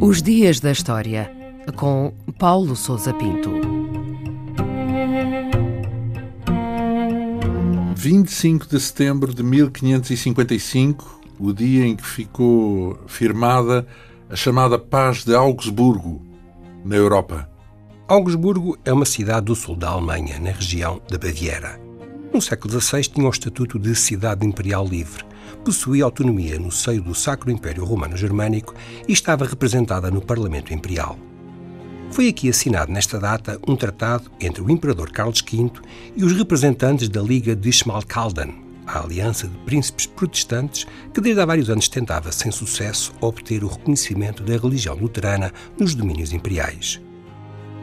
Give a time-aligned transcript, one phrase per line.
[0.00, 1.30] Os Dias da História,
[1.76, 3.50] com Paulo Souza Pinto.
[7.94, 13.86] 25 de setembro de 1555, o dia em que ficou firmada
[14.28, 16.20] a chamada Paz de Augsburgo,
[16.84, 17.48] na Europa.
[18.08, 21.81] Augsburgo é uma cidade do sul da Alemanha, na região da Baviera.
[22.32, 25.22] No século XVI tinha o estatuto de cidade imperial livre,
[25.62, 28.74] possuía autonomia no seio do Sacro Império Romano Germânico
[29.06, 31.18] e estava representada no Parlamento Imperial.
[32.10, 35.70] Foi aqui assinado nesta data um tratado entre o Imperador Carlos V
[36.16, 38.54] e os representantes da Liga de Schmalkalden,
[38.86, 43.68] a aliança de príncipes protestantes que desde há vários anos tentava, sem sucesso, obter o
[43.68, 46.98] reconhecimento da religião luterana nos domínios imperiais.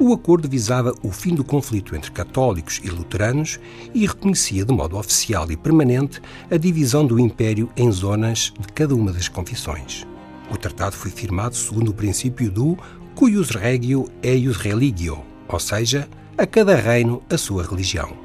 [0.00, 3.58] O acordo visava o fim do conflito entre católicos e luteranos
[3.92, 8.94] e reconhecia de modo oficial e permanente a divisão do Império em zonas de cada
[8.94, 10.06] uma das confissões.
[10.52, 12.78] O tratado foi firmado segundo o princípio do
[13.16, 18.16] cuius regio eius religio, ou seja, a cada reino a sua religião.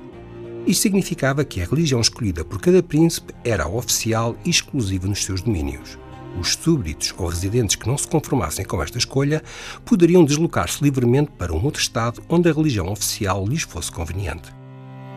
[0.68, 5.24] Isto significava que a religião escolhida por cada príncipe era a oficial e exclusiva nos
[5.24, 5.98] seus domínios.
[6.40, 9.44] Os súbditos ou residentes que não se conformassem com esta escolha
[9.86, 14.52] poderiam deslocar-se livremente para um outro Estado onde a religião oficial lhes fosse conveniente.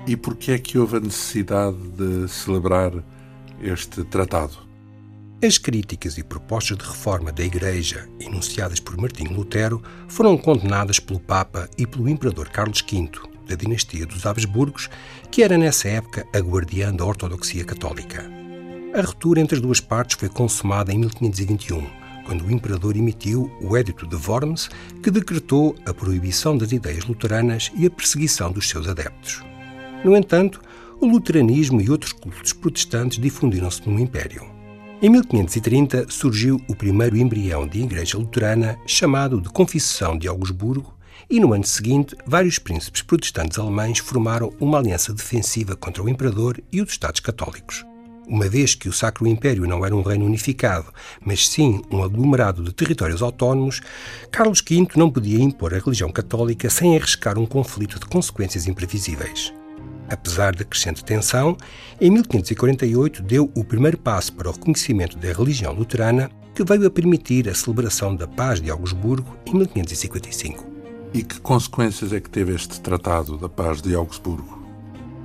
[0.06, 2.92] E por que é que houve a necessidade de celebrar
[3.60, 4.66] este tratado?
[5.42, 11.20] As críticas e propostas de reforma da Igreja, enunciadas por Martinho Lutero, foram condenadas pelo
[11.20, 13.10] Papa e pelo Imperador Carlos V,
[13.46, 14.88] da dinastia dos Habsburgos,
[15.30, 18.35] que era nessa época a guardiã da ortodoxia católica.
[18.96, 21.86] A ruptura entre as duas partes foi consumada em 1521,
[22.24, 24.70] quando o imperador emitiu o Edito de Worms,
[25.02, 29.44] que decretou a proibição das ideias luteranas e a perseguição dos seus adeptos.
[30.02, 30.62] No entanto,
[30.98, 34.46] o luteranismo e outros cultos protestantes difundiram-se no Império.
[35.02, 40.96] Em 1530 surgiu o primeiro embrião de igreja luterana, chamado de Confissão de Augsburgo,
[41.28, 46.58] e no ano seguinte, vários príncipes protestantes alemães formaram uma aliança defensiva contra o imperador
[46.72, 47.84] e os Estados católicos.
[48.28, 50.92] Uma vez que o Sacro Império não era um reino unificado,
[51.24, 53.80] mas sim um aglomerado de territórios autónomos,
[54.32, 59.54] Carlos V não podia impor a religião católica sem arriscar um conflito de consequências imprevisíveis.
[60.08, 61.56] Apesar da crescente tensão,
[62.00, 66.90] em 1548 deu o primeiro passo para o reconhecimento da religião luterana, que veio a
[66.90, 70.66] permitir a celebração da Paz de Augsburgo em 1555.
[71.14, 74.65] E que consequências é que teve este Tratado da Paz de Augsburgo?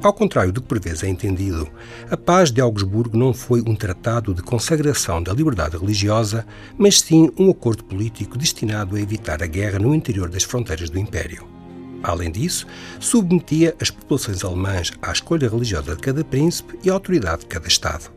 [0.03, 1.69] Ao contrário do que por vezes é entendido,
[2.09, 6.44] a Paz de Augsburgo não foi um tratado de consagração da liberdade religiosa,
[6.75, 10.97] mas sim um acordo político destinado a evitar a guerra no interior das fronteiras do
[10.97, 11.47] Império.
[12.01, 12.66] Além disso,
[13.00, 17.67] submetia as populações alemãs à escolha religiosa de cada príncipe e à autoridade de cada
[17.67, 18.11] Estado.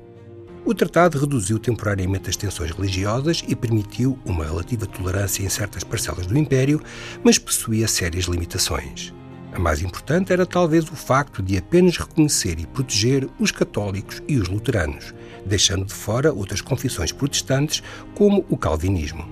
[0.65, 6.25] O tratado reduziu temporariamente as tensões religiosas e permitiu uma relativa tolerância em certas parcelas
[6.25, 6.81] do Império,
[7.23, 9.12] mas possuía sérias limitações.
[9.55, 14.37] A mais importante era talvez o facto de apenas reconhecer e proteger os católicos e
[14.37, 15.15] os luteranos,
[15.47, 17.81] deixando de fora outras confissões protestantes,
[18.17, 19.25] como o calvinismo.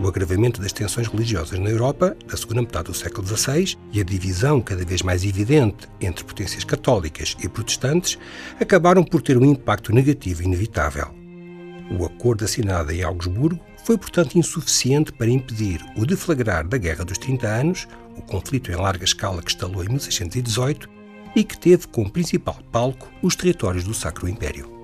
[0.00, 4.04] O agravamento das tensões religiosas na Europa, da segunda metade do século XVI, e a
[4.04, 8.16] divisão cada vez mais evidente entre potências católicas e protestantes
[8.60, 11.08] acabaram por ter um impacto negativo inevitável.
[11.90, 17.18] O acordo assinado em Augsburgo foi, portanto, insuficiente para impedir o deflagrar da Guerra dos
[17.18, 20.88] 30 Anos, o conflito em larga escala que estalou em 1618
[21.34, 24.77] e que teve como principal palco os territórios do Sacro Império.